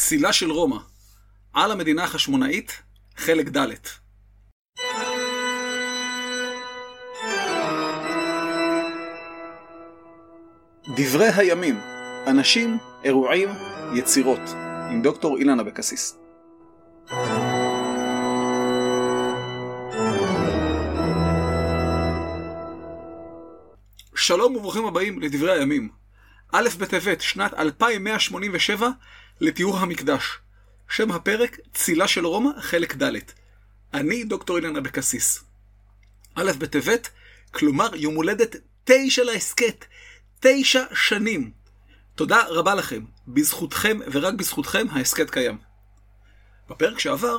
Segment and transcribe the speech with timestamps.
[0.00, 0.76] צילה של רומא,
[1.52, 2.82] על המדינה החשמונאית,
[3.16, 3.66] חלק ד'
[10.96, 11.80] דברי הימים,
[12.26, 13.48] אנשים, אירועים,
[13.94, 14.40] יצירות,
[14.90, 16.18] עם דוקטור אילן אבקסיס.
[24.14, 25.88] שלום וברוכים הבאים לדברי הימים.
[26.52, 28.88] א' בטבת, שנת 2187,
[29.40, 30.38] לתיאור המקדש.
[30.88, 33.12] שם הפרק, צילה של רומא, חלק ד'.
[33.94, 35.44] אני דוקטור אילן אבקסיס.
[36.34, 37.08] א' בטבת,
[37.50, 39.84] כלומר יום הולדת תשע להסכת.
[40.40, 41.50] תשע שנים.
[42.14, 43.04] תודה רבה לכם.
[43.28, 45.58] בזכותכם ורק בזכותכם ההסכת קיים.
[46.70, 47.36] בפרק שעבר,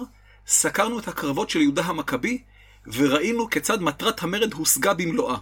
[0.47, 2.44] סקרנו את הקרבות של יהודה המכבי,
[2.88, 5.38] וראינו כיצד מטרת המרד הושגה במלואה.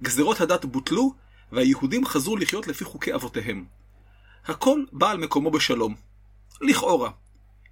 [0.00, 1.14] גזרות הדת בוטלו,
[1.52, 3.64] והיהודים חזרו לחיות לפי חוקי אבותיהם.
[4.46, 5.94] הכל בא על מקומו בשלום.
[6.60, 7.10] לכאורה.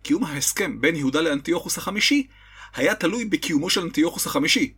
[0.02, 2.26] קיום ההסכם בין יהודה לאנטיוכוס החמישי
[2.74, 4.74] היה תלוי בקיומו של אנטיוכוס החמישי.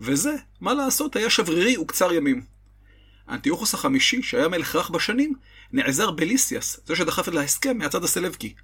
[0.00, 2.44] וזה, מה לעשות, היה שברירי וקצר ימים.
[3.28, 5.34] אנטיוכוס החמישי, שהיה מלך רך בשנים,
[5.72, 8.54] נעזר בליסיאס, זה שדחף את להסכם מהצד הסלבקי.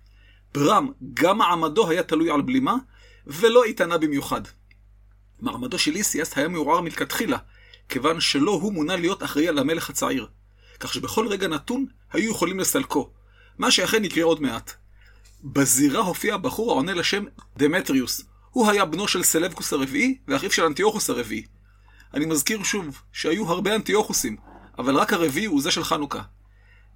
[0.54, 2.74] ברם, גם מעמדו היה תלוי על בלימה,
[3.26, 4.40] ולא איתנה במיוחד.
[5.40, 7.38] מעמדו של ליסיאס היה מעורער מלכתחילה,
[7.88, 10.28] כיוון שלא הוא מונה להיות אחראי על המלך הצעיר.
[10.80, 13.10] כך שבכל רגע נתון היו יכולים לסלקו,
[13.58, 14.72] מה שאכן יקרה עוד מעט.
[15.44, 17.24] בזירה הופיע בחור העונה לשם
[17.56, 18.24] דמטריוס.
[18.50, 21.46] הוא היה בנו של סלבקוס הרביעי ואחיו של אנטיוכוס הרביעי.
[22.14, 24.36] אני מזכיר שוב שהיו הרבה אנטיוכוסים,
[24.78, 26.22] אבל רק הרביעי הוא זה של חנוכה.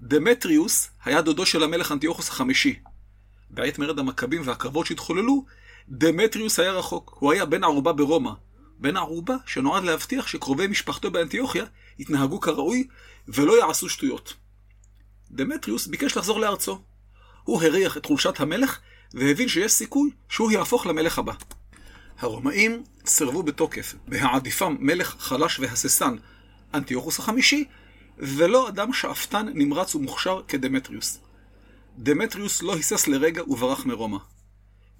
[0.00, 2.78] דמטריוס היה דודו של המלך אנטיוכוס החמישי.
[3.50, 5.44] בעת מרד המכבים והקרבות שהתחוללו,
[5.88, 8.30] דמטריוס היה רחוק, הוא היה בן ערובה ברומא.
[8.78, 11.64] בן ערובה שנועד להבטיח שקרובי משפחתו באנטיוכיה
[11.98, 12.88] יתנהגו כראוי
[13.28, 14.34] ולא יעשו שטויות.
[15.30, 16.80] דמטריוס ביקש לחזור לארצו.
[17.44, 18.78] הוא הריח את חולשת המלך
[19.14, 21.32] והבין שיש סיכוי שהוא יהפוך למלך הבא.
[22.18, 26.16] הרומאים סירבו בתוקף, בהעדיפם מלך חלש והססן,
[26.74, 27.64] אנטיוכוס החמישי,
[28.18, 31.20] ולא אדם שאפתן, נמרץ ומוכשר כדמטריוס.
[31.98, 34.18] דמטריוס לא היסס לרגע וברח מרומא.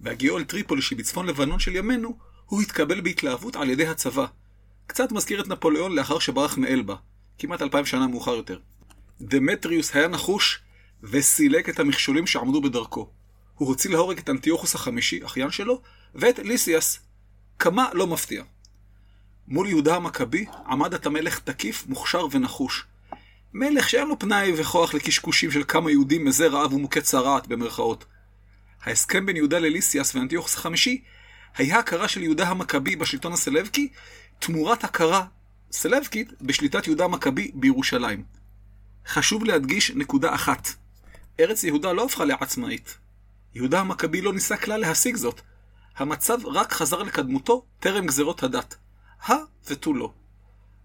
[0.01, 4.27] בהגיעו אל טריפולי שבצפון לבנון של ימינו, הוא התקבל בהתלהבות על ידי הצבא.
[4.87, 6.95] קצת מזכיר את נפוליאון לאחר שברח מאלבה,
[7.39, 8.59] כמעט אלפיים שנה מאוחר יותר.
[9.21, 10.61] דמטריוס היה נחוש
[11.03, 13.11] וסילק את המכשולים שעמדו בדרכו.
[13.55, 15.83] הוא הוציא להורג את אנטיוכוס החמישי, אחיין שלו,
[16.15, 17.01] ואת ליסיאס.
[17.59, 18.43] כמה לא מפתיע.
[19.49, 22.85] מול יהודה המכבי עמד את המלך תקיף, מוכשר ונחוש.
[23.55, 28.05] מלך שאין לו פנאי וכוח לקשקושים של כמה יהודים מזה רעב ומוכה צרעת במרכאות.
[28.83, 31.03] ההסכם בין יהודה לליסיאס ואנטיוכוס החמישי
[31.57, 33.89] היה הכרה של יהודה המכבי בשלטון הסלבקי,
[34.39, 35.25] תמורת הכרה
[35.73, 38.25] סלבקית בשליטת יהודה המכבי בירושלים.
[39.07, 40.69] חשוב להדגיש נקודה אחת.
[41.41, 42.99] ארץ יהודה לא הפכה לעצמאית.
[43.55, 45.41] יהודה המכבי לא ניסה כלל להשיג זאת.
[45.97, 48.77] המצב רק חזר לקדמותו טרם גזרות הדת.
[49.23, 49.37] הא
[49.67, 50.13] ותו לא.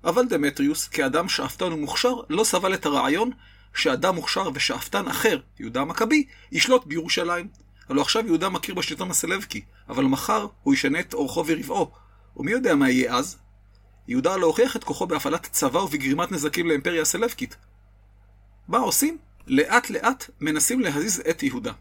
[0.03, 3.31] אבל דמטריוס, כאדם שאפתן ומוכשר, לא סבל את הרעיון
[3.73, 7.62] שאדם מוכשר ושאפתן אחר, יהודה המכבי, ישלוט בירושלים.
[7.89, 11.91] הלא עכשיו יהודה מכיר בשלטון הסלבקי, אבל מחר הוא ישנה את אורחו ורבעו,
[12.37, 13.37] ומי יודע מה יהיה אז?
[14.07, 17.55] יהודה לא הוכיח את כוחו בהפעלת צבא ובגרימת נזקים לאימפריה הסלבקית.
[18.67, 19.17] מה עושים?
[19.47, 21.71] לאט לאט מנסים להזיז את יהודה.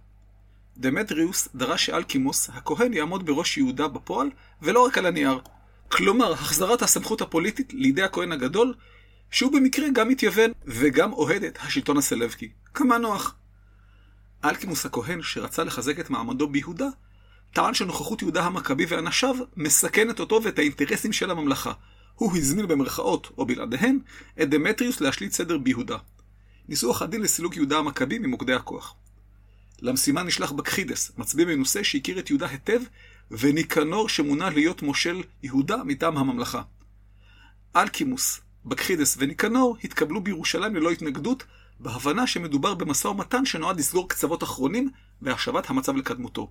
[0.76, 4.30] דמטריוס דרש שאלקימוס, הכהן יעמוד בראש יהודה בפועל,
[4.62, 5.40] ולא רק על הנייר.
[5.88, 8.74] כלומר, החזרת הסמכות הפוליטית לידי הכהן הגדול,
[9.30, 12.50] שהוא במקרה גם מתייוון וגם אוהד את השלטון הסלבקי.
[12.74, 13.34] כמה נוח.
[14.44, 16.86] אלקימוס הכהן, שרצה לחזק את מעמדו ביהודה,
[17.52, 21.72] טען שנוכחות יהודה המכבי ואנשיו מסכנת אותו ואת האינטרסים של הממלכה.
[22.14, 23.98] הוא הזמין במרכאות, או בלעדיהן,
[24.42, 25.96] את דמטריוס להשליט סדר ביהודה.
[26.68, 28.94] ניסוח הדין לסילוק יהודה המכבי ממוקדי הכוח.
[29.82, 32.80] למשימה נשלח בקחידס, מצביא מנוסה שהכיר את יהודה היטב,
[33.30, 36.62] וניקנור שמונה להיות מושל יהודה מטעם הממלכה.
[37.76, 41.44] אלקימוס, בקחידס וניקנור התקבלו בירושלים ללא התנגדות,
[41.80, 44.90] בהבנה שמדובר במשא ומתן שנועד לסגור קצוות אחרונים
[45.22, 46.50] והשבת המצב לקדמותו.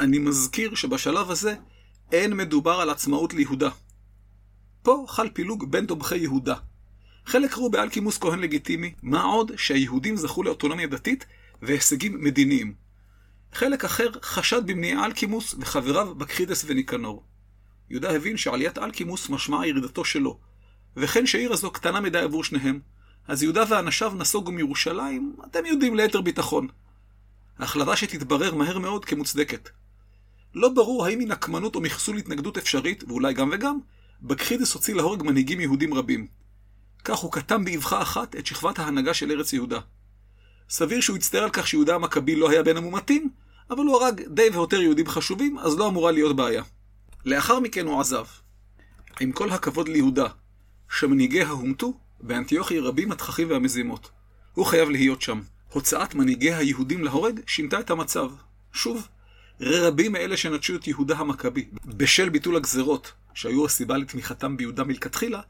[0.00, 1.54] אני מזכיר שבשלב הזה
[2.12, 3.70] אין מדובר על עצמאות ליהודה.
[4.82, 6.54] פה חל פילוג בין תומכי יהודה.
[7.26, 11.26] חלק ראו באלקימוס כהן לגיטימי, מה עוד שהיהודים זכו לאוטונומיה דתית
[11.62, 12.74] והישגים מדיניים.
[13.52, 17.24] חלק אחר חשד במניע אלקימוס וחבריו בקחידס וניקנור.
[17.90, 20.38] יהודה הבין שעליית אלקימוס משמעה ירידתו שלו,
[20.96, 22.80] וכן שהעיר הזו קטנה מדי עבור שניהם,
[23.28, 26.68] אז יהודה ואנשיו נסוגו מירושלים, אתם יודעים, ליתר ביטחון.
[27.58, 29.68] החלטה שתתברר מהר מאוד כמוצדקת.
[30.54, 33.78] לא ברור האם היא נקמנות או מחסול התנגדות אפשרית, ואולי גם וגם,
[34.22, 36.26] בקחידס הוציא להורג מנהיגים יהודים רבים.
[37.04, 39.80] כך הוא קטם באבחה אחת את שכבת ההנהגה של ארץ יהודה.
[40.70, 43.30] סביר שהוא יצטער על כך שיהודה המכבי לא היה בין המומתים,
[43.70, 46.62] אבל הוא הרג די והותר יהודים חשובים, אז לא אמורה להיות בעיה.
[47.24, 48.24] לאחר מכן הוא עזב.
[49.20, 50.26] עם כל הכבוד ליהודה,
[50.90, 51.92] שמנהיגיה הומתו,
[52.22, 54.10] באנטיוכי רבים התככים והמזימות.
[54.54, 55.40] הוא חייב להיות שם.
[55.72, 58.30] הוצאת מנהיגי היהודים להורג שינתה את המצב.
[58.72, 59.08] שוב,
[59.60, 65.40] רבים מאלה שנטשו את יהודה המכבי, בשל ביטול הגזרות, שהיו הסיבה לתמיכתם ביהודה מלכתחילה,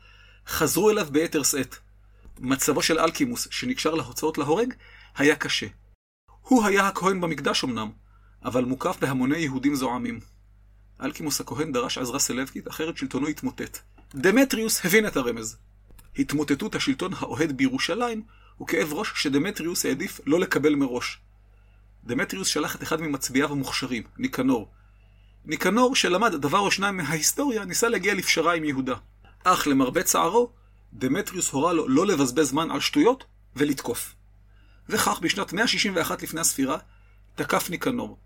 [0.47, 1.77] חזרו אליו ביתר שאת.
[2.39, 4.75] מצבו של אלקימוס, שנקשר להוצאות להורג,
[5.17, 5.67] היה קשה.
[6.41, 7.91] הוא היה הכהן במקדש אמנם,
[8.45, 10.21] אבל מוקף בהמוני יהודים זועמים.
[11.03, 13.79] אלקימוס הכהן דרש עזרה סלבקית, אחרת שלטונו התמוטט.
[14.15, 15.57] דמטריוס הבין את הרמז.
[16.19, 18.23] התמוטטות השלטון האוהד בירושלים
[18.57, 21.19] הוא כאב ראש שדמטריוס העדיף לא לקבל מראש.
[22.05, 24.71] דמטריוס שלח את אחד ממצביעיו המוכשרים, ניקנור.
[25.45, 28.95] ניקנור, שלמד דבר או שניים מההיסטוריה, ניסה להגיע לפשרה עם יהודה.
[29.45, 30.51] אך למרבה צערו,
[30.93, 33.25] דמטריוס הורה לו לא לבזבז זמן על שטויות
[33.57, 34.15] ולתקוף.
[34.89, 36.79] וכך בשנת 161 לפני הספירה,
[37.35, 38.19] תקף ניקנור.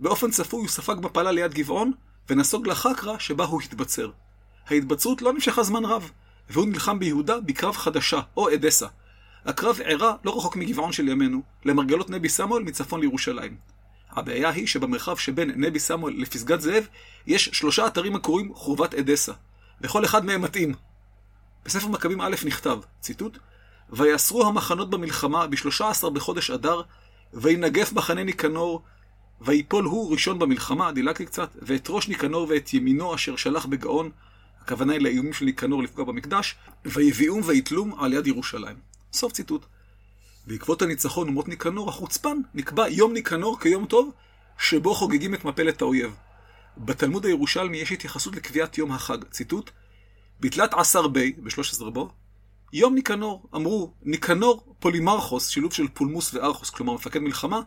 [0.00, 1.92] באופן צפוי הוא ספג מפלה ליד גבעון,
[2.28, 4.10] ונסוג לחקרא שבה הוא התבצר.
[4.66, 6.10] ההתבצרות לא נמשכה זמן רב,
[6.50, 8.86] והוא נלחם ביהודה בקרב חדשה, או אדסה.
[9.44, 13.56] הקרב אירע לא רחוק מגבעון של ימינו, למרגלות נבי סמואל מצפון לירושלים.
[14.10, 16.86] הבעיה היא שבמרחב שבין נבי סמואל לפסגת זאב,
[17.26, 19.32] יש שלושה אתרים הקרויים חורבת אדסה.
[19.80, 20.74] לכל אחד מהם מתאים.
[21.64, 23.38] בספר מכבים א' נכתב, ציטוט,
[23.90, 26.82] ויאסרו המחנות במלחמה בשלושה עשר בחודש אדר,
[27.34, 28.82] וינגף מחנה ניקנור,
[29.40, 34.10] ויפול הוא ראשון במלחמה, דילגתי קצת, ואת ראש ניקנור ואת ימינו אשר שלח בגאון,
[34.60, 36.54] הכוונה היא לאיומים של ניקנור לפגוע במקדש,
[36.84, 38.76] ויביאום ויתלום על יד ירושלים.
[39.12, 39.66] סוף ציטוט.
[40.46, 44.10] בעקבות הניצחון ומות ניקנור החוצפן, נקבע יום ניקנור כיום טוב,
[44.58, 46.16] שבו חוגגים את מפלת האויב.
[46.76, 49.24] בתלמוד הירושלמי יש התייחסות לקביעת יום החג.
[49.24, 49.70] ציטוט:
[50.40, 52.10] בתלת עשר בי, ב-13 בו,
[52.72, 53.48] יום ניקנור.
[53.54, 57.60] אמרו, ניקנור פולימרכוס, שילוב של פולמוס וארכוס, כלומר מפקד מלחמה,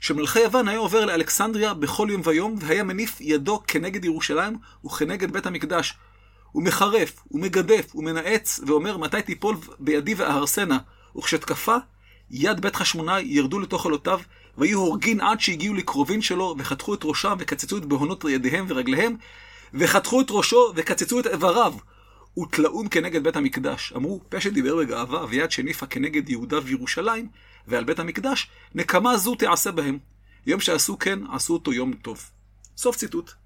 [0.00, 5.46] שמלכי יוון היה עובר לאלכסנדריה בכל יום ויום, והיה מניף ידו כנגד ירושלים וכנגד בית
[5.46, 5.94] המקדש.
[6.52, 10.78] הוא מחרף, הוא מגדף, הוא מנאץ, ואומר מתי תיפול בידי ואהרסנה.
[11.16, 11.76] וכשתקפה,
[12.30, 14.20] יד בית חשמונאי ירדו לתוך עלותיו,
[14.58, 19.16] ויהיו הורגין עד שהגיעו לקרובין שלו, וחתכו את ראשם, וקצצו את בהונות ידיהם ורגליהם,
[19.74, 21.74] וחתכו את ראשו, וקצצו את איבריו.
[22.38, 23.92] ותלאום כנגד בית המקדש.
[23.96, 27.28] אמרו, פה שדיבר בגאווה, ויד שניפה כנגד יהודה וירושלים,
[27.68, 29.98] ועל בית המקדש, נקמה זו תעשה בהם.
[30.46, 32.30] יום שעשו כן, עשו אותו יום טוב.
[32.76, 33.39] סוף ציטוט.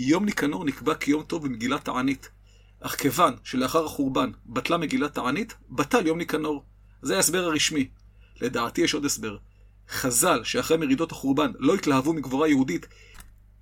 [0.00, 2.28] יום ניקנור נקבע כיום טוב במגילת תענית.
[2.80, 6.64] אך כיוון שלאחר החורבן בטלה מגילת תענית, בטל יום ניקנור.
[7.02, 7.88] זה ההסבר הרשמי.
[8.40, 9.36] לדעתי יש עוד הסבר.
[9.88, 12.86] חז"ל, שאחרי מרידות החורבן לא התלהבו מגבורה יהודית,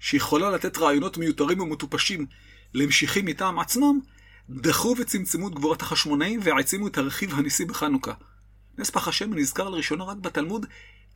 [0.01, 2.27] שיכולה לתת רעיונות מיותרים ומטופשים
[2.75, 4.01] למשיחים מטעם עצמם,
[4.51, 8.13] דחו וצמצמו את גבורת החשמונאים והעצימו את הרכיב הניסי בחנוכה.
[8.79, 10.67] נס פח השם נזכר לראשונה רק בתלמוד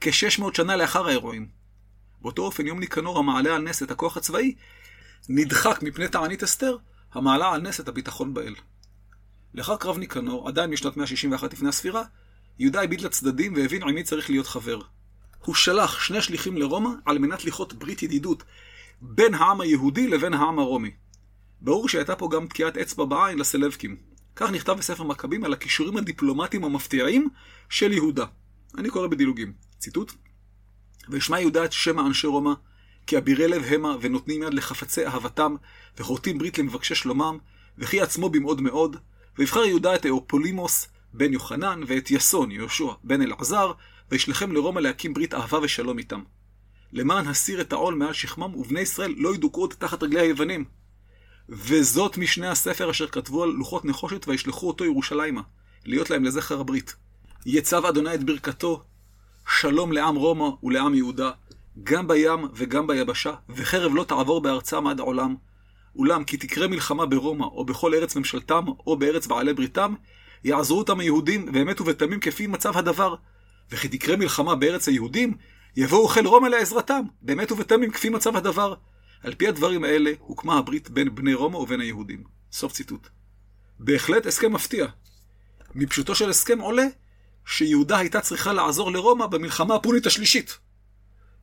[0.01, 1.49] כ-600 שנה לאחר האירועים.
[2.23, 4.55] באותו אופן יום ניקנור המעלה על נס את הכוח הצבאי,
[5.29, 6.77] נדחק מפני תענית אסתר,
[7.13, 8.55] המעלה על נס את הביטחון באל.
[9.55, 12.03] לאחר קרב ניקנור, עדיין משנת 161 לפני הספירה,
[12.59, 14.81] יהודה הביט לצדדים והבין עם מי צריך להיות חבר.
[15.45, 18.43] הוא שלח שני שליחים לרומא על מנת לכרות ברית ידידות
[19.01, 20.91] בין העם היהודי לבין העם הרומי.
[21.61, 23.97] ברור שהייתה פה גם תקיעת אצבע בעין לסלבקים.
[24.37, 27.29] כך נכתב בספר מכבים על הכישורים הדיפלומטיים המפתיעים
[27.69, 28.25] של יהודה.
[28.79, 29.53] אני קורא בדילוגים.
[29.79, 30.13] ציטוט:
[31.09, 32.53] וישמע יהודה את שם אנשי רומא,
[33.11, 35.55] כי אבירי לב המה ונותנים יד לחפצי אהבתם,
[35.99, 37.39] וחורטים ברית למבקשי שלומם,
[37.79, 38.97] וכי עצמו במאוד מאוד,
[39.39, 43.73] ויבחר יהודה את אאופולימוס בן יוחנן, ואת יסון יהושע בן אלעזר,
[44.11, 46.23] וישלחם לרומא להקים ברית אהבה ושלום איתם.
[46.93, 50.65] למען הסיר את העול מעל שכמם, ובני ישראל לא ידוכאו עוד תחת רגלי היוונים.
[51.49, 55.43] וזאת משני הספר אשר כתבו על לוחות נחושת וישלחו אותו ירושלימה,
[55.85, 56.95] להיות להם לזכר הברית.
[57.47, 58.83] יצב אדוני את ברכתו,
[59.49, 61.31] שלום לעם רומא ולעם יהודה,
[61.83, 65.35] גם בים וגם ביבשה, וחרב לא תעבור בארצם עד עולם.
[65.97, 69.95] אולם כי תקרה מלחמה ברומא, או בכל ארץ ממשלתם, או בארץ בעלי בריתם,
[70.45, 73.15] יעזרו אותם היהודים, ואמת ובתמים כפי מצב הדבר.
[73.71, 75.35] וכי תקרה מלחמה בארץ היהודים,
[75.77, 78.75] יבואו חיל רומא לעזרתם, באמת ובתמים כפי מצב הדבר.
[79.23, 82.25] על פי הדברים האלה הוקמה הברית בין בני רומא ובין היהודים.
[82.53, 83.09] סוף ציטוט.
[83.79, 84.87] בהחלט הסכם מפתיע.
[85.75, 86.87] מפשוטו של הסכם עולה
[87.45, 90.59] שיהודה הייתה צריכה לעזור לרומא במלחמה הפונית השלישית.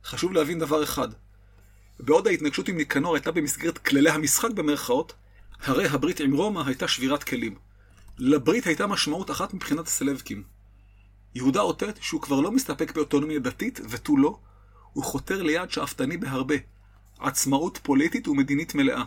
[0.08, 1.08] חשוב להבין דבר אחד.
[2.00, 5.12] בעוד ההתנגשות עם ניקנור הייתה במסגרת כללי המשחק במרכאות,
[5.60, 7.54] הרי הברית עם רומא הייתה שבירת כלים.
[8.18, 10.42] לברית הייתה משמעות אחת מבחינת הסלבקים.
[11.34, 14.38] יהודה אותת שהוא כבר לא מסתפק באוטונומיה דתית ותו לא,
[14.92, 16.54] הוא חותר ליעד שאפתני בהרבה,
[17.18, 19.02] עצמאות פוליטית ומדינית מלאה.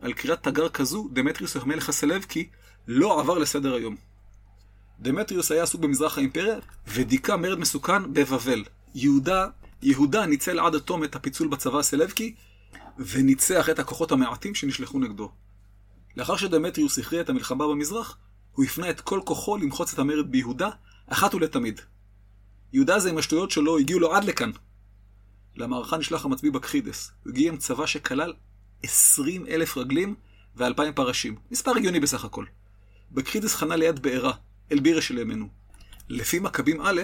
[0.00, 2.48] על קריאת תגר כזו, דמטריוס המלך הסלבקי
[2.88, 3.96] לא עבר לסדר היום.
[5.00, 6.56] דמטריוס היה עסוק במזרח האימפריה,
[6.88, 8.64] ודיכא מרד מסוכן בבבל.
[8.94, 9.48] יהודה,
[9.84, 12.34] יהודה ניצל עד התום את הפיצול בצבא הסלבקי,
[12.98, 15.32] וניצח את הכוחות המעטים שנשלחו נגדו.
[16.16, 18.18] לאחר שדמטריוס הכריע את המלחמה במזרח,
[18.52, 20.68] הוא הפנה את כל כוחו למחוץ את המרד ביהודה,
[21.06, 21.80] אחת ולתמיד.
[22.72, 24.50] יהודה זה עם השטויות שלו הגיעו לו עד לכאן.
[25.56, 27.12] למערכה נשלח המצביא בקחידס.
[27.24, 28.32] הוא הגיע עם צבא שכלל
[28.82, 30.14] 20 אלף רגלים
[30.56, 31.36] ו-2,000 פרשים.
[31.50, 32.44] מספר הגיוני בסך הכל.
[33.12, 34.32] בקחידס חנה ליד בעירה,
[34.72, 35.48] אל בירה של ימינו.
[36.08, 37.02] לפי מכבים א',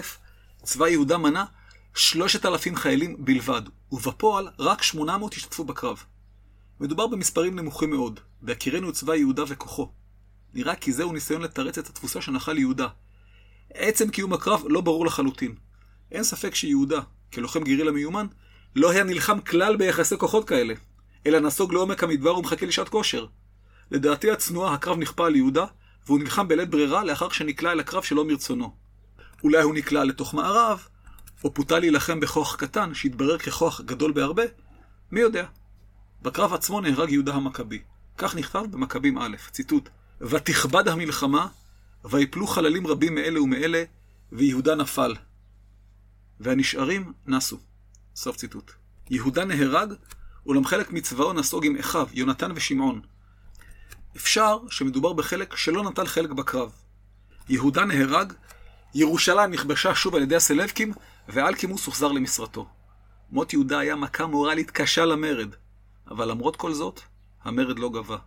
[0.63, 1.45] צבא יהודה מנה
[1.95, 6.03] 3,000 חיילים בלבד, ובפועל רק 800 השתתפו בקרב.
[6.79, 9.91] מדובר במספרים נמוכים מאוד, בהכירנו את צבא יהודה וכוחו.
[10.53, 12.87] נראה כי זהו ניסיון לתרץ את התבוסה שנחל יהודה.
[13.73, 15.55] עצם קיום הקרב לא ברור לחלוטין.
[16.11, 16.99] אין ספק שיהודה,
[17.33, 18.27] כלוחם גרילה מיומן,
[18.75, 20.73] לא היה נלחם כלל ביחסי כוחות כאלה,
[21.25, 23.25] אלא נסוג לעומק המדבר ומחכה לשעת כושר.
[23.91, 25.65] לדעתי הצנועה, הקרב נכפה על יהודה,
[26.05, 28.75] והוא נלחם בלית ברירה לאחר שנקלע אל הקרב שלא מרצונו.
[29.43, 30.87] אולי הוא נקלע לתוך מערב,
[31.43, 34.43] או פותה להילחם בכוח קטן, שהתברר ככוח גדול בהרבה,
[35.11, 35.45] מי יודע.
[36.21, 37.81] בקרב עצמו נהרג יהודה המכבי.
[38.17, 39.89] כך נכתב במכבים א', ציטוט:
[40.21, 41.47] ותכבד המלחמה,
[42.05, 43.83] ויפלו חללים רבים מאלה ומאלה,
[44.31, 45.15] ויהודה נפל.
[46.39, 47.59] והנשארים נסו.
[48.15, 48.71] סוף ציטוט.
[49.09, 49.93] יהודה נהרג,
[50.45, 53.01] אולם חלק מצבאו נסוג עם אחיו, יונתן ושמעון.
[54.15, 56.71] אפשר שמדובר בחלק שלא נטל חלק בקרב.
[57.49, 58.33] יהודה נהרג,
[58.95, 60.93] ירושלים נכבשה שוב על ידי הסלבקים,
[61.29, 62.69] ואלקימוס הוחזר למשרתו.
[63.31, 65.55] מות יהודה היה מכה מורלית קשה למרד,
[66.07, 67.01] אבל למרות כל זאת,
[67.43, 68.17] המרד לא גבה.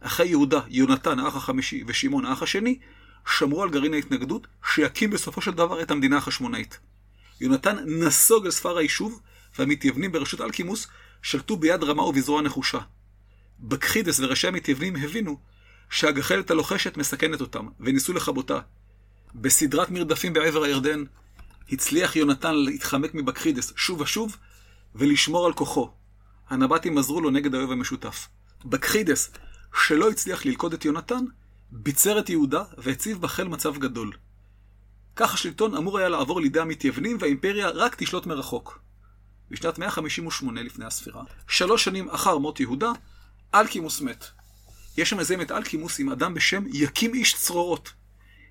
[0.00, 2.78] אחי יהודה, יונתן האח החמישי ושמעון האח השני,
[3.26, 6.78] שמרו על גרעין ההתנגדות, שיקים בסופו של דבר את המדינה החשמונאית.
[7.40, 9.20] יונתן נסוג אל ספר היישוב,
[9.58, 10.86] והמתייוונים בראשות אלקימוס
[11.22, 12.78] שלטו ביד רמה ובזרוע נחושה.
[13.60, 15.38] בקחידס וראשי המתייוונים הבינו
[15.90, 18.58] שהגחלת הלוחשת מסכנת אותם, וניסו לכבותה.
[19.34, 21.04] בסדרת מרדפים בעבר הירדן,
[21.70, 24.36] הצליח יונתן להתחמק מבקחידס שוב ושוב,
[24.94, 25.90] ולשמור על כוחו.
[26.48, 28.28] הנבטים עזרו לו נגד האויב המשותף.
[28.64, 29.30] בקחידס,
[29.86, 31.24] שלא הצליח ללכוד את יונתן,
[31.70, 34.12] ביצר את יהודה והציב בחיל מצב גדול.
[35.16, 38.78] כך השלטון אמור היה לעבור לידי המתייוונים והאימפריה רק תשלוט מרחוק.
[39.50, 42.92] בשנת 158 לפני הספירה, שלוש שנים אחר מות יהודה,
[43.54, 44.24] אלקימוס מת.
[44.96, 47.92] יש המזהם את אלקימוס עם אדם בשם יקים איש צרורות.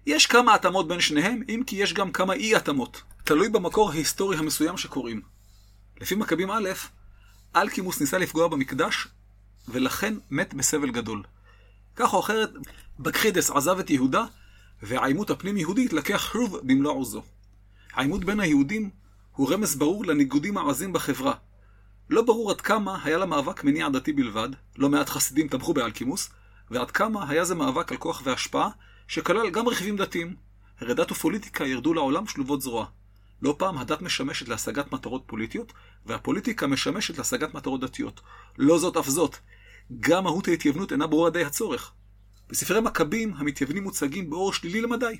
[0.05, 3.01] יש כמה התאמות בין שניהם, אם כי יש גם כמה אי התאמות.
[3.23, 5.21] תלוי במקור ההיסטורי המסוים שקוראים.
[6.01, 6.69] לפי מכבים א',
[7.55, 9.07] אלקימוס ניסה לפגוע במקדש,
[9.67, 11.23] ולכן מת בסבל גדול.
[11.95, 12.49] כך או אחרת,
[12.99, 14.25] בקחידס עזב את יהודה,
[14.83, 17.23] והעימות הפנים-יהודית לקח שוב במלוא עוזו.
[17.93, 18.89] העימות בין היהודים
[19.31, 21.33] הוא רמז ברור לניגודים העזים בחברה.
[22.09, 26.29] לא ברור עד כמה היה למאבק מניע דתי בלבד, לא מעט חסידים תמכו באלקימוס,
[26.71, 28.69] ועד כמה היה זה מאבק על כוח והשפעה,
[29.07, 30.35] שכלל גם רכיבים דתיים.
[30.79, 32.85] הרי דת ופוליטיקה ירדו לעולם שלובות זרוע.
[33.41, 35.73] לא פעם הדת משמשת להשגת מטרות פוליטיות,
[36.05, 38.21] והפוליטיקה משמשת להשגת מטרות דתיות.
[38.57, 39.37] לא זאת אף זאת,
[39.99, 41.93] גם מהות ההתייוונות אינה ברורה די הצורך.
[42.49, 45.17] בספרי מכבים המתייוונים מוצגים באור שלילי למדי.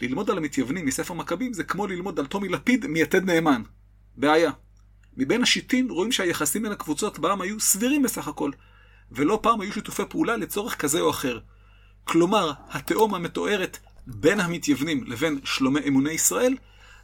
[0.00, 3.62] ללמוד על המתייוונים מספר מכבים זה כמו ללמוד על טומי לפיד מיתד נאמן.
[4.16, 4.50] בעיה.
[5.16, 8.50] מבין השיטין רואים שהיחסים בין הקבוצות בעם היו סבירים בסך הכל,
[9.12, 11.38] ולא פעם היו שיתופי פעולה לצורך כזה או אחר.
[12.08, 16.56] כלומר, התהום המתוארת בין המתייוונים לבין שלומי אמוני ישראל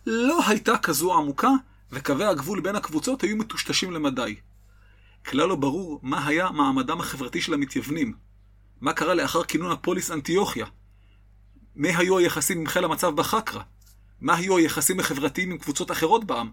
[0.06, 1.50] לא הייתה כזו עמוקה,
[1.92, 4.36] וקווי הגבול בין הקבוצות היו מטושטשים למדי.
[5.26, 8.14] כלל לא ברור מה היה מעמדם החברתי של המתייוונים.
[8.80, 10.66] מה קרה לאחר כינון הפוליס אנטיוכיה?
[11.76, 13.62] מה היו היחסים עם חיל המצב בחקרא?
[14.20, 16.50] מה היו היחסים החברתיים עם קבוצות אחרות בעם?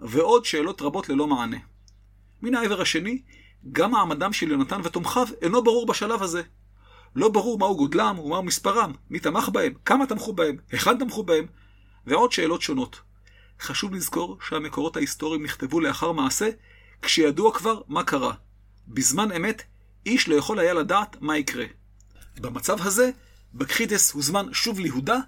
[0.00, 1.58] ועוד שאלות רבות ללא מענה.
[2.42, 3.22] מן העבר השני,
[3.72, 6.42] גם מעמדם של יונתן ותומכיו אינו ברור בשלב הזה.
[7.16, 11.46] לא ברור מהו גודלם ומהו מספרם, מי תמך בהם, כמה תמכו בהם, היכן תמכו בהם,
[12.06, 13.00] ועוד שאלות שונות.
[13.60, 16.50] חשוב לזכור שהמקורות ההיסטוריים נכתבו לאחר מעשה,
[17.02, 18.34] כשידוע כבר מה קרה.
[18.88, 19.62] בזמן אמת,
[20.06, 21.64] איש לא יכול היה לדעת מה יקרה.
[22.40, 23.10] במצב הזה,
[23.54, 25.18] בקחידס הוזמן שוב ליהודה,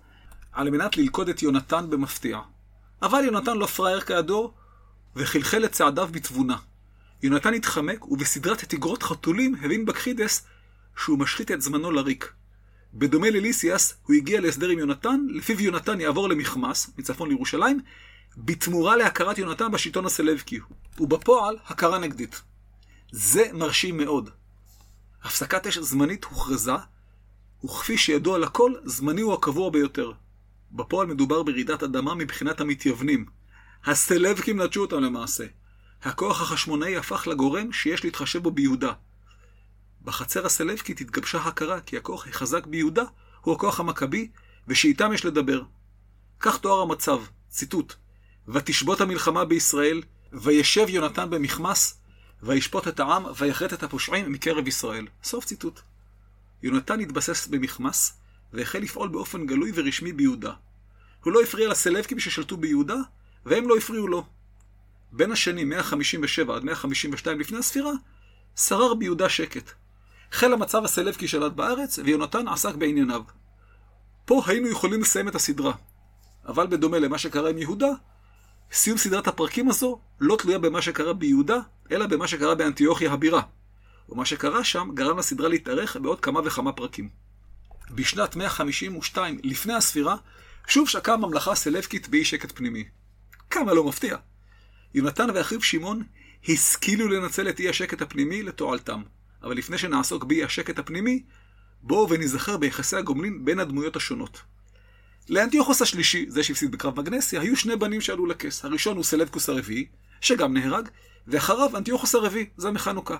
[0.52, 2.40] על מנת ללכוד את יונתן במפתיע.
[3.02, 4.52] אבל יונתן לא פראייר כידו,
[5.16, 6.56] וחלחל את צעדיו בתבונה.
[7.22, 10.46] יונתן התחמק, ובסדרת תגרות חתולים הבין בקחידס
[10.96, 12.32] שהוא משחית את זמנו לריק.
[12.94, 17.80] בדומה לליסיאס, הוא הגיע להסדר עם יונתן, לפיו יונתן יעבור למחמס, מצפון לירושלים,
[18.36, 20.60] בתמורה להכרת יונתן בשלטון הסלבקי,
[21.00, 22.42] ובפועל הכרה נגדית.
[23.12, 24.30] זה מרשים מאוד.
[25.22, 26.72] הפסקת אש זמנית הוכרזה,
[27.64, 30.12] וכפי שידוע לכל, זמני הוא הקבוע ביותר.
[30.72, 33.26] בפועל מדובר ברעידת אדמה מבחינת המתייוונים.
[33.84, 35.44] הסלבקים נטשו אותם למעשה.
[36.02, 38.92] הכוח החשמונאי הפך לגורם שיש להתחשב בו ביהודה.
[40.04, 43.02] בחצר הסלבקית התגבשה הכרה כי הכוח החזק ביהודה
[43.40, 44.28] הוא הכוח המכבי,
[44.68, 45.62] ושאיתם יש לדבר.
[46.40, 47.94] כך תואר המצב, ציטוט:
[48.48, 51.98] ותשבות המלחמה בישראל, וישב יונתן במכמס,
[52.42, 55.06] וישפוט את העם, ויחרט את הפושעים מקרב ישראל.
[55.22, 55.80] סוף ציטוט.
[56.62, 58.18] יונתן התבסס במכמס,
[58.52, 60.52] והחל לפעול באופן גלוי ורשמי ביהודה.
[61.24, 62.96] הוא לא הפריע לסלבקים ששלטו ביהודה,
[63.46, 64.24] והם לא הפריעו לו.
[65.12, 67.92] בין השנים 157 עד 152 לפני הספירה,
[68.56, 69.70] שרר ביהודה שקט.
[70.32, 73.22] החל המצב הסלבקי שלט בארץ, ויונתן עסק בענייניו.
[74.24, 75.72] פה היינו יכולים לסיים את הסדרה.
[76.46, 77.90] אבל בדומה למה שקרה עם יהודה,
[78.72, 81.58] סיום סדרת הפרקים הזו לא תלויה במה שקרה ביהודה,
[81.92, 83.42] אלא במה שקרה באנטיוכיה הבירה.
[84.08, 87.08] ומה שקרה שם גרם לסדרה להתארך בעוד כמה וכמה פרקים.
[87.90, 90.16] בשנת 152 לפני הספירה,
[90.66, 92.84] שוב שקעה הממלכה הסלבקית באי שקט פנימי.
[93.50, 94.16] כמה לא מפתיע.
[94.94, 96.02] יונתן ואחיו שמעון
[96.48, 99.02] השכילו לנצל את אי השקט הפנימי לתועלתם.
[99.44, 101.22] אבל לפני שנעסוק באי השקט הפנימי,
[101.82, 104.42] בואו ונזכר ביחסי הגומלין בין הדמויות השונות.
[105.28, 108.64] לאנטיוכוס השלישי, זה שהפסיד בקרב מגנסיה, היו שני בנים שעלו לכס.
[108.64, 109.86] הראשון הוא סלבקוס הרביעי,
[110.20, 110.88] שגם נהרג,
[111.26, 113.16] ואחריו אנטיוכוס הרביעי, זה מחנוכה,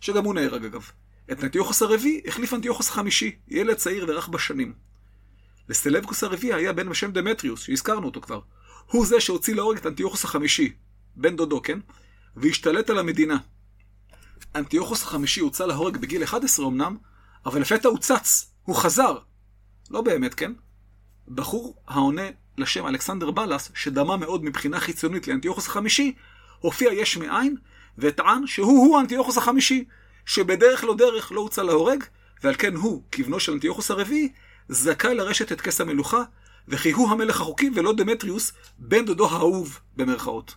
[0.00, 0.90] שגם הוא נהרג אגב.
[1.32, 4.72] את אנטיוכוס הרביעי החליף אנטיוכוס החמישי, ילד צעיר ורך בשנים.
[5.68, 8.40] לסלבקוס הרביעי היה בן בשם דמטריוס, שהזכרנו אותו כבר.
[8.86, 10.72] הוא זה שהוציא להורג את אנטיוכוס החמישי,
[11.16, 11.78] בן דודו, כן?
[12.36, 13.36] והשתלט על המדינה.
[14.54, 16.96] אנטיוכוס החמישי הוצא להורג בגיל 11 אמנם,
[17.46, 19.18] אבל לפתע הוא צץ, הוא חזר.
[19.90, 20.52] לא באמת, כן?
[21.28, 22.22] בחור העונה
[22.58, 26.14] לשם אלכסנדר בלס, שדמה מאוד מבחינה חיצונית לאנטיוכוס החמישי,
[26.60, 27.56] הופיע יש מאין,
[27.98, 29.84] וטען שהוא-הוא אנטיוכוס החמישי,
[30.26, 32.04] שבדרך לא דרך לא הוצא להורג,
[32.42, 34.32] ועל כן הוא, כבנו של אנטיוכוס הרביעי,
[34.68, 36.22] זכאי לרשת את כס המלוכה,
[36.68, 40.54] וכי הוא המלך החוקי ולא דמטריוס, בן דודו האהוב, במרכאות.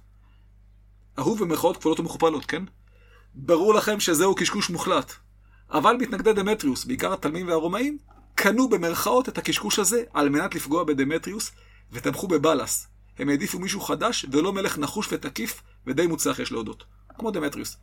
[1.19, 2.63] אהוב במרכאות כפולות ומכופלות, כן?
[3.35, 5.13] ברור לכם שזהו קשקוש מוחלט.
[5.71, 7.97] אבל מתנגדי דמטריוס, בעיקר התלמים והרומאים,
[8.35, 11.51] קנו במרכאות את הקשקוש הזה על מנת לפגוע בדמטריוס,
[11.91, 12.87] ותמכו בבלס.
[13.19, 16.83] הם העדיפו מישהו חדש, ולא מלך נחוש ותקיף, ודי מוצלח יש להודות.
[17.17, 17.77] כמו דמטריוס.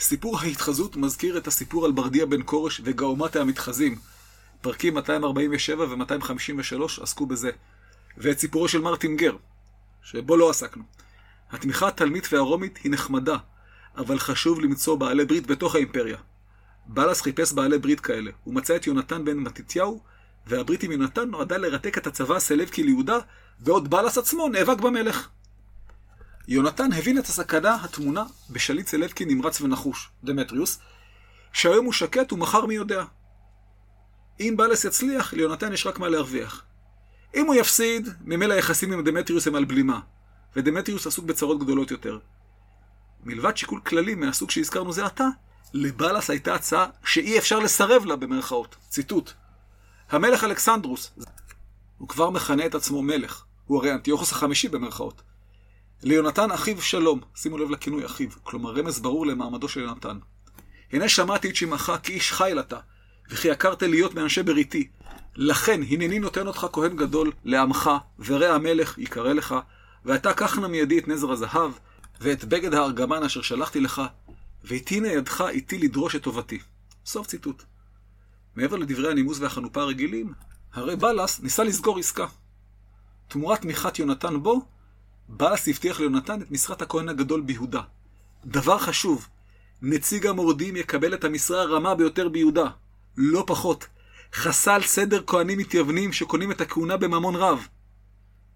[0.00, 3.98] סיפור ההתחזות מזכיר את הסיפור על ברדיה בן כורש וגאומת המתחזים.
[4.60, 7.50] פרקים 247 ו-253 עסקו בזה.
[8.18, 9.36] ואת סיפורו של מרטין גר,
[10.02, 10.82] שבו לא עסקנו.
[11.50, 13.36] התמיכה התלמית והרומית היא נחמדה,
[13.96, 16.16] אבל חשוב למצוא בעלי ברית בתוך האימפריה.
[16.86, 18.30] בלס חיפש בעלי ברית כאלה.
[18.44, 20.00] הוא מצא את יונתן בן מתתיהו,
[20.46, 23.18] והברית עם יונתן נועדה לרתק את הצבא הסלבקי ליהודה,
[23.60, 25.28] בעוד בלס עצמו נאבק במלך.
[26.48, 30.78] יונתן הבין את הסכנה הטמונה בשליט סלבקי נמרץ ונחוש, דמטריוס,
[31.52, 33.04] שהיום הוא שקט ומחר מי יודע.
[34.40, 36.62] אם בלס יצליח, ליונתן יש רק מה להרוויח.
[37.34, 40.00] אם הוא יפסיד, ממילא היחסים עם דמטריוס הם על בלימה,
[40.56, 42.18] ודמטריוס עסוק בצרות גדולות יותר.
[43.24, 45.28] מלבד שיקול כללי מהסוג שהזכרנו זה עתה,
[45.74, 48.76] לבלס הייתה הצעה שאי אפשר לסרב לה במרכאות.
[48.88, 49.32] ציטוט:
[50.10, 51.10] המלך אלכסנדרוס,
[51.98, 55.22] הוא כבר מכנה את עצמו מלך, הוא הרי אנטיוכוס החמישי במרכאות.
[56.02, 60.18] ליונתן אחיו שלום, שימו לב לכינוי אחיו, כלומר רמז ברור למעמדו של יונתן.
[60.92, 62.78] הנה שמעתי את שמך כי איש חיל אתה,
[63.30, 64.88] וכי יקרת להיות מאנשי בריתי.
[65.36, 69.54] לכן הנני נותן אותך כהן גדול לעמך, ורע המלך יקרא לך,
[70.04, 71.72] ואתה קח נא מידי את נזר הזהב,
[72.20, 74.02] ואת בגד הארגמן אשר שלחתי לך,
[74.64, 76.58] והתהינה ידך איתי לדרוש את טובתי.
[77.06, 77.62] סוף ציטוט.
[78.56, 80.32] מעבר לדברי הנימוס והחנופה הרגילים,
[80.72, 82.26] הרי בלס ניסה לסגור עסקה.
[83.28, 84.62] תמורת תמיכת יונתן בו,
[85.28, 87.80] בלס הבטיח ליונתן את משרת הכהן הגדול ביהודה.
[88.44, 89.28] דבר חשוב,
[89.82, 92.66] נציג המורדים יקבל את המשרה הרמה ביותר ביהודה.
[93.16, 93.86] לא פחות.
[94.34, 97.68] חסל סדר כהנים מתייוונים שקונים את הכהונה בממון רב.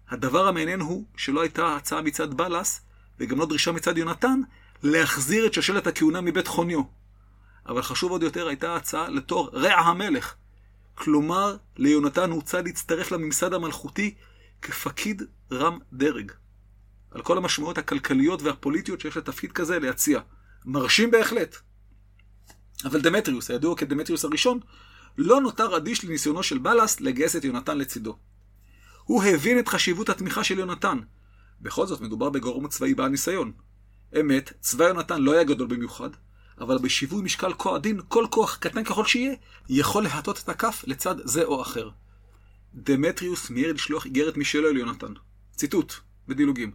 [0.09, 2.81] הדבר המעניין הוא שלא הייתה הצעה מצד בלס,
[3.19, 4.41] וגם לא דרישה מצד יונתן,
[4.83, 6.81] להחזיר את שושלת הכהונה מבית חוניו.
[7.65, 10.35] אבל חשוב עוד יותר הייתה הצעה לתור רע המלך.
[10.95, 14.15] כלומר, ליונתן הוצע להצטרף לממסד המלכותי
[14.61, 16.31] כפקיד רם דרג.
[17.11, 20.19] על כל המשמעויות הכלכליות והפוליטיות שיש לתפקיד כזה להציע.
[20.65, 21.55] מרשים בהחלט.
[22.85, 24.59] אבל דמטריוס, הידוע כדמטריוס הראשון,
[25.17, 28.17] לא נותר אדיש לניסיונו של בלס לגייס את יונתן לצידו.
[29.03, 30.99] הוא הבין את חשיבות התמיכה של יונתן.
[31.61, 33.51] בכל זאת מדובר בגורם צבאי בעל ניסיון.
[34.19, 36.09] אמת, צבא יונתן לא היה גדול במיוחד,
[36.61, 39.33] אבל בשיווי משקל כה עדין, כל כוח קטן ככל שיהיה,
[39.69, 41.89] יכול להטות את הכף לצד זה או אחר.
[42.73, 45.13] דמטריוס מיהר לשלוח איגרת משלו אל יונתן.
[45.55, 45.93] ציטוט,
[46.27, 46.71] בדילוגים.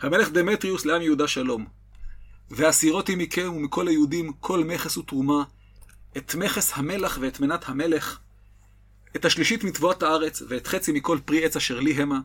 [0.00, 1.66] המלך דמטריוס לעם יהודה שלום.
[2.50, 5.44] והסירותי מכם ומכל היהודים כל מכס ותרומה,
[6.16, 8.18] את מכס המלח ואת מנת המלך,
[9.16, 12.20] את השלישית מתבואת הארץ, ואת חצי מכל פרי עץ אשר לי המה.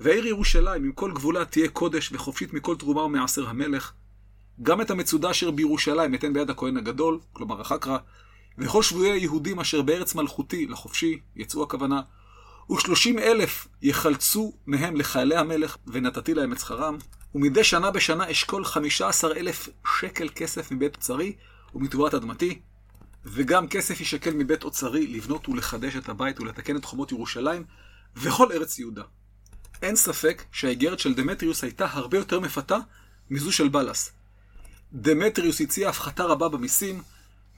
[0.00, 3.92] והעיר ירושלים עם כל גבולה תהיה קודש וחופשית מכל תרומה ומעשר המלך.
[4.62, 7.98] גם את המצודה אשר בירושלים אתן ביד הכהן הגדול, כלומר החקרא,
[8.58, 12.00] וכל שבויי היהודים אשר בארץ מלכותי לחופשי, יצאו הכוונה,
[12.70, 16.98] ושלושים אלף יחלצו מהם לחיילי המלך, ונתתי להם את שכרם.
[17.34, 19.68] ומדי שנה בשנה אשכול חמישה עשר אלף
[20.00, 21.32] שקל כסף מבית אוצרי
[21.74, 22.60] ומתבואת אדמתי,
[23.24, 27.64] וגם כסף יישקל מבית אוצרי לבנות ולחדש את הבית ולתקן את חומות ירושלים
[28.16, 29.02] וכל ארץ יהודה.
[29.82, 32.76] אין ספק שהאיגרת של דמטריוס הייתה הרבה יותר מפתה
[33.30, 34.12] מזו של בלס.
[34.92, 37.02] דמטריוס הציע הפחתה רבה במיסים,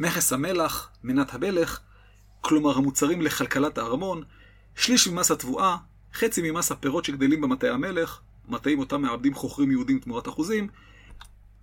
[0.01, 1.81] מכס המלח, מנת המלך,
[2.41, 4.23] כלומר המוצרים לכלכלת הארמון,
[4.77, 5.77] שליש ממס התבואה,
[6.15, 10.69] חצי ממס הפירות שגדלים במטעי המלך, מטעים אותם מעבדים חוכרים יהודים תמורת אחוזים,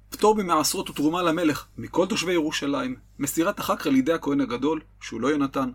[0.10, 5.28] פטור ממעשרות ותרומה למלך מכל תושבי ירושלים, מסירת החקר על ידי הכהן הגדול, שהוא לא
[5.28, 5.70] יונתן,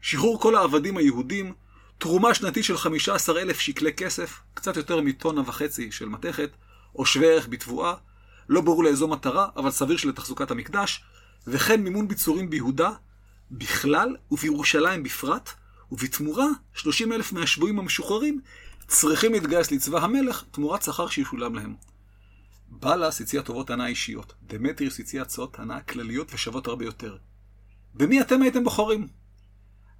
[0.00, 1.52] שחרור כל העבדים היהודים,
[2.00, 6.50] תרומה שנתית של 15 אלף שקלי כסף, קצת יותר מטונה וחצי של מתכת,
[6.94, 7.94] או שווה ערך בתבואה,
[8.48, 11.04] לא ברור לאיזו מטרה, אבל סביר שלתחזוקת המקדש,
[11.46, 12.90] וכן מימון ביצורים ביהודה
[13.50, 15.50] בכלל ובירושלים בפרט,
[15.92, 18.40] ובתמורה 30 אלף מהשבויים המשוחררים
[18.86, 21.74] צריכים להתגייס לצבא המלך תמורת שכר שישולם להם.
[22.68, 27.16] בלס הציע טובות הנאה אישיות, דמטריוס הציע הצעות הנאה כלליות ושוות הרבה יותר.
[27.94, 29.08] במי אתם הייתם בוחרים?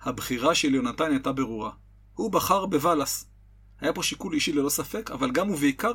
[0.03, 1.71] הבחירה של יונתן הייתה ברורה.
[2.21, 3.27] הוא בחר בבלס.
[3.81, 5.93] היה פה שיקול אישי ללא ספק, אבל גם ובעיקר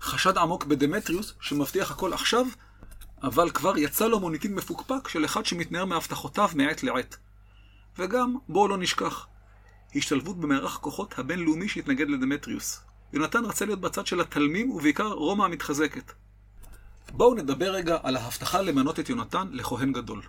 [0.00, 2.46] חשד עמוק בדמטריוס, שמבטיח הכל עכשיו,
[3.22, 7.16] אבל כבר יצא לו מוניטין מפוקפק של אחד שמתנער מהבטחותיו מעת לעת.
[7.98, 9.26] וגם, בואו לא נשכח,
[9.94, 12.80] השתלבות במערך כוחות הבינלאומי שהתנגד לדמטריוס.
[13.12, 16.12] יונתן רצה להיות בצד של התלמים, ובעיקר רומא המתחזקת.
[17.12, 20.22] בואו נדבר רגע על ההבטחה למנות את יונתן לכהן גדול.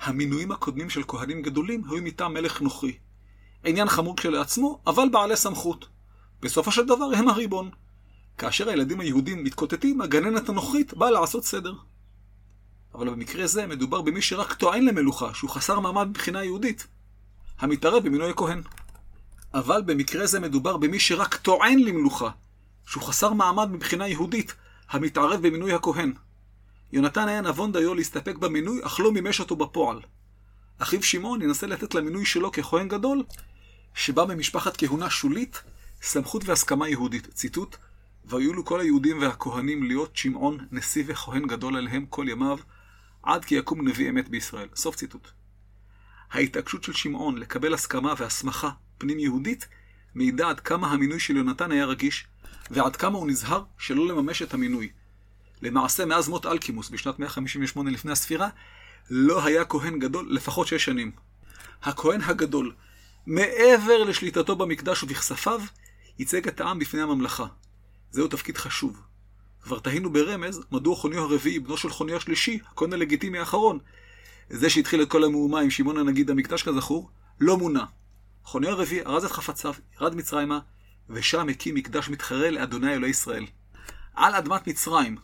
[0.00, 2.98] המינויים הקודמים של כהנים גדולים היו מטעם מלך נוכרי.
[3.64, 5.86] עניין חמור כשלעצמו, אבל בעלי סמכות.
[6.42, 7.70] בסופו של דבר הם הריבון.
[8.38, 11.74] כאשר הילדים היהודים מתקוטטים, הגננת הנוכרית באה לעשות סדר.
[12.94, 16.86] אבל במקרה זה מדובר במי שרק טוען למלוכה, שהוא חסר מעמד מבחינה יהודית.
[17.58, 18.62] המתערב במינוי הכהן.
[19.54, 22.30] אבל במקרה זה מדובר במי שרק טוען למלוכה,
[22.86, 24.54] שהוא חסר מעמד מבחינה יהודית,
[24.90, 26.12] המתערב במינוי הכהן.
[26.92, 30.00] יונתן היה נבון דיו להסתפק במינוי, אך לא מימש אותו בפועל.
[30.78, 33.24] אחיו שמעון ינסה לתת למינוי שלו ככהן גדול,
[33.94, 35.62] שבא ממשפחת כהונה שולית,
[36.02, 37.34] סמכות והסכמה יהודית.
[37.34, 37.76] ציטוט:
[38.24, 42.58] והיו לו כל היהודים והכהנים להיות שמעון נשיא וכהן גדול עליהם כל ימיו,
[43.22, 44.68] עד כי יקום נביא אמת בישראל.
[44.74, 45.28] סוף ציטוט.
[46.30, 49.68] ההתעקשות של שמעון לקבל הסכמה והסמכה פנים יהודית
[50.14, 52.26] מעידה עד כמה המינוי של יונתן היה רגיש,
[52.70, 54.88] ועד כמה הוא נזהר שלא לממש את המינוי.
[55.62, 58.48] למעשה, מאז מות אלקימוס בשנת 158 לפני הספירה,
[59.10, 61.12] לא היה כהן גדול לפחות שש שנים.
[61.82, 62.74] הכהן הגדול,
[63.26, 65.60] מעבר לשליטתו במקדש ובכספיו,
[66.18, 67.46] ייצג את העם בפני הממלכה.
[68.10, 69.02] זהו תפקיד חשוב.
[69.62, 73.78] כבר תהינו ברמז מדוע חוניו הרביעי, בנו של חוניו השלישי, הכהן הלגיטימי האחרון,
[74.50, 77.84] זה שהתחיל את כל המהומה עם שמעון הנגיד המקדש כזכור, לא מונה.
[78.44, 80.58] חוניו הרביעי ארז את חפציו, ירד מצרימה,
[81.10, 83.46] ושם הקים מקדש מתחרה לאדוני אלוהי ישראל.
[84.14, 85.16] על אדמת מצרים,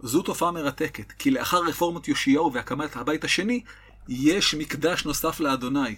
[0.00, 3.62] זו תופעה מרתקת, כי לאחר רפורמת יאשיהו והקמת הבית השני,
[4.08, 5.96] יש מקדש נוסף לאדוני.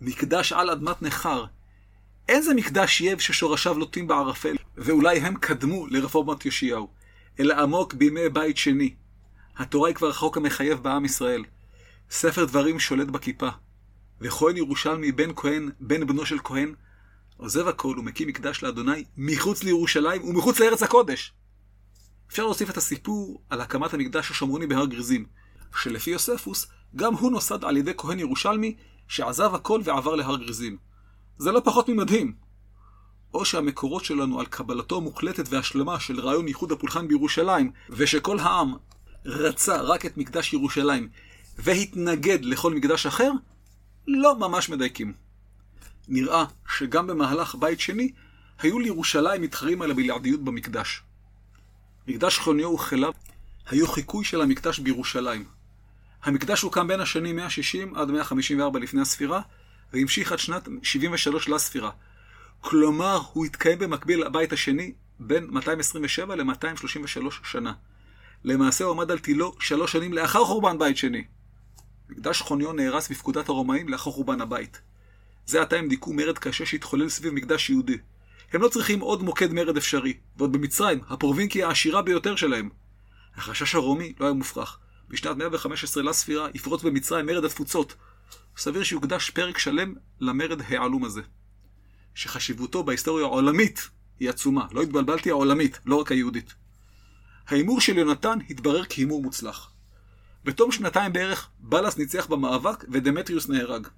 [0.00, 1.44] מקדש על אדמת נכר.
[2.28, 6.88] איזה מקדש יב ששורשיו לוטים בערפל, ואולי הם קדמו לרפורמת יאשיהו,
[7.40, 8.94] אלא עמוק בימי בית שני.
[9.56, 11.44] התורה היא כבר החוק המחייב בעם ישראל.
[12.10, 13.48] ספר דברים שולט בכיפה.
[14.20, 16.74] וכהן ירושלמי בן כהן, בן בנו של כהן,
[17.36, 21.32] עוזב הכל ומקים מקדש לאדוני מחוץ לירושלים ומחוץ לארץ הקודש.
[22.30, 25.26] אפשר להוסיף את הסיפור על הקמת המקדש השומרוני בהר גריזים,
[25.76, 28.76] שלפי יוספוס, גם הוא נוסד על ידי כהן ירושלמי
[29.08, 30.76] שעזב הכל ועבר להר גריזים.
[31.38, 32.34] זה לא פחות ממדהים.
[33.34, 38.74] או שהמקורות שלנו על קבלתו המוחלטת והשלמה של רעיון איחוד הפולחן בירושלים, ושכל העם
[39.24, 41.08] רצה רק את מקדש ירושלים,
[41.58, 43.30] והתנגד לכל מקדש אחר,
[44.06, 45.12] לא ממש מדייקים.
[46.08, 46.44] נראה
[46.76, 48.12] שגם במהלך בית שני,
[48.58, 51.02] היו לירושלים מתחרים על הבלעדיות במקדש.
[52.08, 53.12] מקדש חוניו וכליו
[53.66, 55.44] היו חיקוי של המקדש בירושלים.
[56.22, 59.40] המקדש הוקם בין השנים 160 עד 154 לפני הספירה,
[59.92, 61.90] והמשיך עד שנת 73 לספירה.
[62.60, 67.72] כלומר, הוא התקיים במקביל לבית השני בין 227 ל-233 שנה.
[68.44, 71.24] למעשה הוא עמד על תילו שלוש שנים לאחר חורבן בית שני.
[72.08, 74.80] מקדש חוניו נהרס בפקודת הרומאים לאחר חורבן הבית.
[75.46, 77.98] זה עתה הם דיכאו מרד קשה שהתחולל סביב מקדש יהודי.
[78.52, 82.68] הם לא צריכים עוד מוקד מרד אפשרי, ועוד במצרים, הפרובינקיה העשירה ביותר שלהם.
[83.36, 84.78] החשש הרומי לא היה מופרך.
[85.08, 87.94] בשנת 115 לספירה יפרוץ במצרים מרד התפוצות.
[88.56, 91.20] סביר שיוקדש פרק שלם למרד העלום הזה.
[92.14, 93.88] שחשיבותו בהיסטוריה העולמית
[94.20, 94.66] היא עצומה.
[94.72, 96.54] לא התבלבלתי, העולמית, לא רק היהודית.
[97.46, 99.70] ההימור של יונתן התברר כהימור מוצלח.
[100.44, 103.88] בתום שנתיים בערך, בלס ניצח במאבק ודמטריוס נהרג.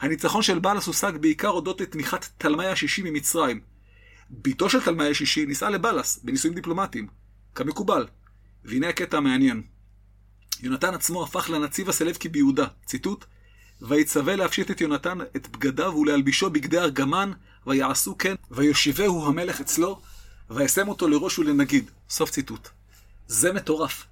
[0.00, 3.71] הניצחון של בלס הושג בעיקר הודות לתמיכת תלמי השישי ממצרים.
[4.32, 7.06] בתו של תלמי השישי נישאה לבלס בנישואים דיפלומטיים,
[7.54, 8.06] כמקובל.
[8.64, 9.62] והנה הקטע המעניין.
[10.62, 13.24] יונתן עצמו הפך לנציב הסלבקי ביהודה, ציטוט,
[13.80, 17.32] ויצווה להפשיט את יונתן את בגדיו ולהלבישו בגדי ארגמן,
[17.66, 20.00] ויעשו כן, ויושיבהו המלך אצלו,
[20.50, 21.90] וישם אותו לראש ולנגיד.
[22.10, 22.68] סוף ציטוט.
[23.26, 24.06] זה מטורף.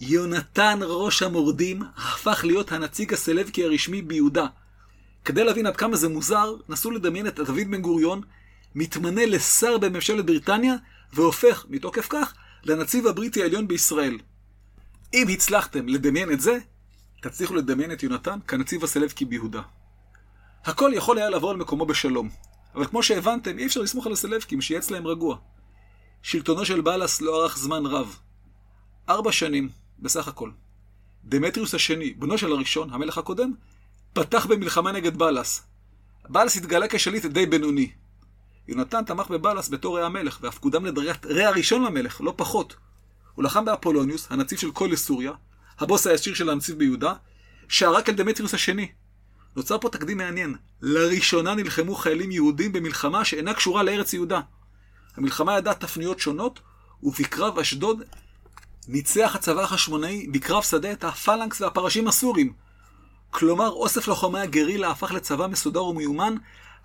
[0.00, 4.46] יונתן ראש המורדים הפך להיות הנציג הסלבקי הרשמי ביהודה.
[5.24, 8.20] כדי להבין עד כמה זה מוזר, נסו לדמיין את דוד בן גוריון
[8.74, 10.74] מתמנה לשר בממשלת בריטניה,
[11.12, 12.34] והופך, מתוקף כך,
[12.64, 14.18] לנציב הבריטי העליון בישראל.
[15.14, 16.58] אם הצלחתם לדמיין את זה,
[17.22, 19.62] תצליחו לדמיין את יונתן כנציב הסלבקי ביהודה.
[20.64, 22.28] הכל יכול היה לעבור על מקומו בשלום,
[22.74, 25.36] אבל כמו שהבנתם, אי אפשר לסמוך על הסלבקים שיהיה אצלהם רגוע.
[26.22, 28.18] שלטונו של בלס לא ארך זמן רב.
[29.08, 30.50] ארבע שנים, בסך הכל.
[31.24, 33.52] דמטריוס השני, בנו של הראשון, המלך הקודם,
[34.12, 35.62] פתח במלחמה נגד בלס.
[36.28, 37.90] בלס התגלה כשליט די בינוני.
[38.68, 42.76] יונתן תמך בבלס בתור רע המלך, ואף קודם לדרגת רע הראשון למלך, לא פחות.
[43.34, 45.32] הוא לחם באפולוניוס, הנציב של קוילה סוריה,
[45.78, 47.14] הבוס הישיר של הנציב ביהודה,
[47.68, 48.88] שערק אל דמטריוס השני.
[49.56, 50.54] נוצר פה תקדים מעניין.
[50.82, 54.40] לראשונה נלחמו חיילים יהודים במלחמה שאינה קשורה לארץ יהודה.
[55.16, 56.60] המלחמה ידעה תפניות שונות,
[57.02, 58.02] ובקרב אשדוד
[58.88, 62.52] ניצח הצבא החשמונאי בקרב שדה את הפלנקס והפרשים הסורים.
[63.30, 66.34] כלומר, אוסף לוחמי הגרילה הפך לצבא מסודר ומיומן,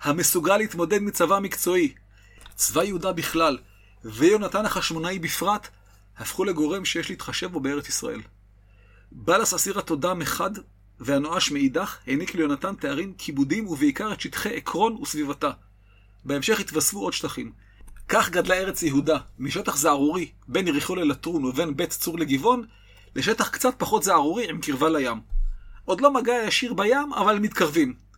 [0.02, 1.92] המסוגל להתמודד מצבא מקצועי.
[2.54, 3.58] צבא יהודה בכלל,
[4.04, 5.68] ויונתן החשמונאי בפרט,
[6.18, 8.20] הפכו לגורם שיש להתחשב בו בארץ ישראל.
[9.12, 10.50] בלס אסיר התודה מחד,
[11.00, 15.50] והנואש מאידך, העניק ליונתן תארים כיבודים ובעיקר את שטחי עקרון וסביבתה.
[16.24, 17.52] בהמשך התווספו עוד שטחים.
[18.08, 22.66] כך גדלה ארץ יהודה, משטח זערורי, בין יריחו ללטרון ובין בית צור לגבעון,
[23.16, 25.20] לשטח קצת פחות זערורי עם קרבה לים.
[25.84, 28.09] עוד לא מגע ישיר בים, אבל מתקרבים.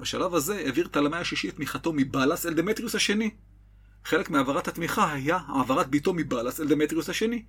[0.00, 3.30] בשלב הזה העביר תלמי השישי את תמיכתו מבלס אל דמטריוס השני.
[4.04, 7.44] חלק מהעברת התמיכה היה העברת ביתו מבלס אל דמטריוס השני.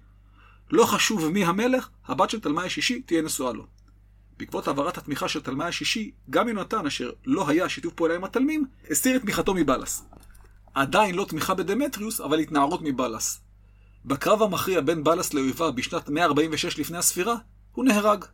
[0.71, 3.67] לא חשוב מי המלך, הבת של תלמי השישי תהיה נשואה לו.
[4.37, 8.65] בעקבות העברת התמיכה של תלמי השישי, גם יונתן, אשר לא היה שיתוף פעולה עם התלמים,
[8.89, 10.05] הסתיר את תמיכתו מבלס.
[10.73, 13.41] עדיין לא תמיכה בדמטריוס, אבל התנערות מבלס.
[14.05, 17.35] בקרב המכריע בין בלס לאויביו בשנת 146 לפני הספירה,
[17.71, 18.25] הוא נהרג.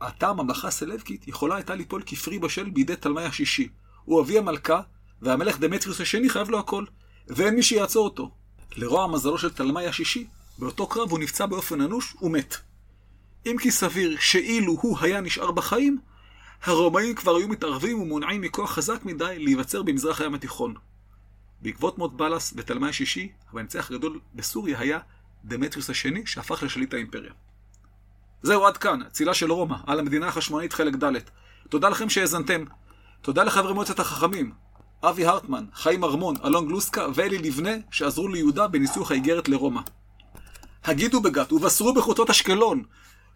[0.00, 3.68] עתה הממלכה הסלבקית יכולה הייתה ליפול כפרי בשל בידי תלמי השישי.
[4.04, 4.80] הוא אבי המלכה,
[5.22, 6.84] והמלך דמטריוס השני חייב לו הכל,
[7.28, 8.30] ואין מי שיעצור אותו.
[8.76, 10.26] לרוע מזלו של תלמי השישי,
[10.58, 12.56] באותו קרב הוא נפצע באופן אנוש ומת.
[13.46, 15.98] אם כי סביר שאילו הוא היה נשאר בחיים,
[16.62, 20.74] הרומאים כבר היו מתערבים ומונעים מכוח חזק מדי להיווצר במזרח הים התיכון.
[21.62, 24.98] בעקבות מות בלס בתלמי השישי, המנצח הגדול בסוריה היה
[25.44, 27.32] דמטריוס השני, שהפך לשליט האימפריה.
[28.46, 31.12] זהו, עד כאן, צילה של רומא, על המדינה החשמונאית חלק ד'.
[31.68, 32.64] תודה לכם שהאזנתם.
[33.22, 34.52] תודה לחברי מועצת החכמים,
[35.02, 39.80] אבי הרטמן, חיים ארמון, אלון גלוסקה ואלי לבנה, שעזרו ליהודה בניסוח האיגרת לרומא.
[40.84, 42.82] הגידו בגת ובשרו בחוצות אשקלון,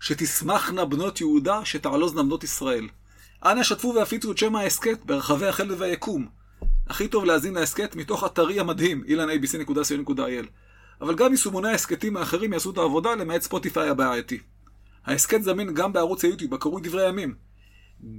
[0.01, 2.89] שתשמחנה בנות יהודה, שתעלוזנה בנות ישראל.
[3.45, 6.29] אנא שתפו והפיצו את שם ההסכת ברחבי החלד והיקום.
[6.89, 10.47] הכי טוב להאזין להסכת מתוך אתרי המדהים, ilanabc.co.il.
[11.01, 14.39] אבל גם יישומוני ההסכתים האחרים יעשו את העבודה למעט ספוטיפיי הבעייתי.
[15.07, 17.35] ההסכת זמין גם בערוץ היוטיוב הקרוי דברי הימים.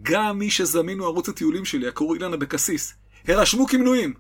[0.02, 2.94] גם מי שזמין הוא ערוץ הטיולים שלי, הקרוי אילן אבקסיס.
[3.28, 4.14] הרשמו כמנויים!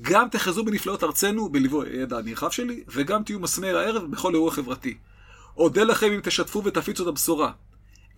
[0.00, 4.98] גם תחזו בנפלאות ארצנו בליווי הידע הנרחב שלי, וגם תהיו מסמר הערב בכל אירוע חברתי.
[5.56, 7.52] אודה לכם אם תשתפו ותפיצו את הבשורה.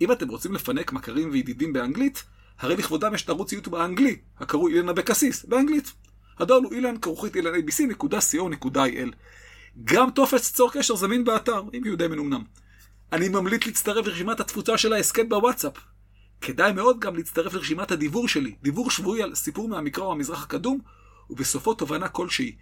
[0.01, 2.23] אם אתם רוצים לפנק מכרים וידידים באנגלית,
[2.59, 5.93] הרי לכבודם יש את ערוץ יוטיוב האנגלי, הקרוי אילן אבקסיס, באנגלית.
[6.39, 9.09] הדואר הוא אילן כרוכית אילן abc.co.il.
[9.83, 12.43] גם טופס צור קשר זמין באתר, אם יהודי מנומנם.
[13.11, 15.73] אני ממליץ להצטרף לרשימת התפוצה של ההסכת בוואטסאפ.
[16.41, 20.79] כדאי מאוד גם להצטרף לרשימת הדיבור שלי, דיבור שבועי על סיפור מהמקרא או המזרח הקדום,
[21.29, 22.55] ובסופו תובנה כלשהי.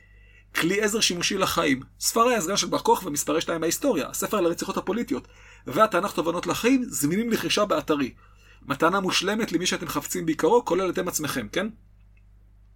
[0.55, 4.77] כלי עזר שימושי לחיים, ספרי הסגן של בר כוך ומספרי שתיים מההיסטוריה, הספר על הרציחות
[4.77, 5.27] הפוליטיות,
[5.67, 8.13] והתנ"ך תובנות לחיים, זמינים לרכישה באתרי.
[8.61, 11.67] מתנה מושלמת למי שאתם חפצים בעיקרו, כולל אתם עצמכם, כן?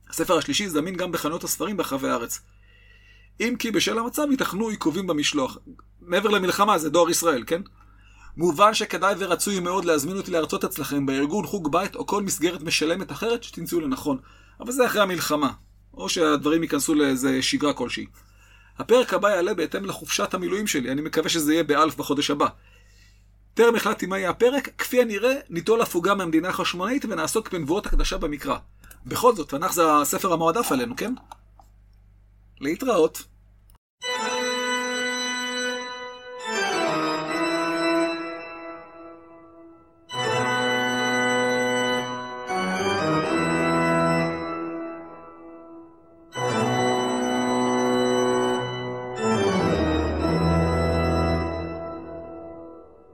[0.09, 2.41] הספר השלישי זמין גם בחנויות הספרים ברחבי הארץ.
[3.39, 5.57] אם כי בשל המצב ייתכנו עיכובים במשלוח.
[6.01, 7.61] מעבר למלחמה זה דואר ישראל, כן?
[8.37, 13.11] מובן שכדאי ורצוי מאוד להזמין אותי להרצות אצלכם בארגון חוג בית או כל מסגרת משלמת
[13.11, 14.17] אחרת שתמצאו לנכון.
[14.59, 15.51] אבל זה אחרי המלחמה.
[15.93, 18.05] או שהדברים ייכנסו לאיזה שגרה כלשהי.
[18.77, 22.47] הפרק הבא יעלה בהתאם לחופשת המילואים שלי, אני מקווה שזה יהיה באלף בחודש הבא.
[23.53, 28.57] טרם החלטתי מה יהיה הפרק, כפי הנראה ניטול הפוגה מהמדינה החשמונאית ונעסוק בנבואות הקדשה במקרא.
[29.05, 31.13] בכל זאת, תנ"ך זה הספר המועדף עלינו, כן?
[32.61, 33.23] להתראות.